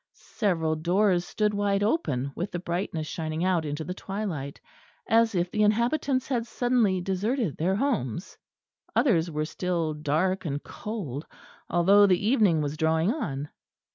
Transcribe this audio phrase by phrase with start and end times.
[0.15, 4.59] Several doors stood wide open with the brightness shining out into the twilight,
[5.07, 8.35] as if the inhabitants had suddenly deserted their homes.
[8.95, 11.27] Others were still dark and cold,
[11.69, 13.49] although the evening was drawing on.